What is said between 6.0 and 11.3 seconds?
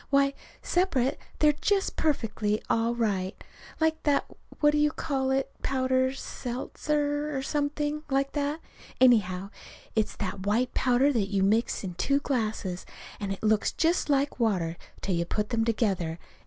sedlitzer, or something like that. Anyhow, it's that white powder that